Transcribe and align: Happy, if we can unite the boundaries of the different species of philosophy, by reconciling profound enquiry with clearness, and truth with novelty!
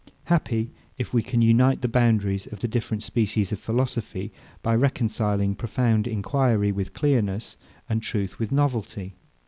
Happy, 0.23 0.71
if 0.97 1.13
we 1.13 1.21
can 1.21 1.43
unite 1.43 1.83
the 1.83 1.87
boundaries 1.87 2.47
of 2.47 2.59
the 2.61 2.67
different 2.67 3.03
species 3.03 3.51
of 3.51 3.59
philosophy, 3.59 4.33
by 4.63 4.75
reconciling 4.75 5.53
profound 5.53 6.07
enquiry 6.07 6.71
with 6.71 6.93
clearness, 6.93 7.55
and 7.87 8.01
truth 8.01 8.39
with 8.39 8.51
novelty! 8.51 9.13